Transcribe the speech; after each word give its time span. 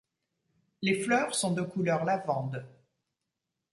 Les 0.81 0.95
fleurs 0.99 1.35
sont 1.35 1.53
de 1.53 1.61
couleur 1.61 2.05
lavande. 2.05 2.65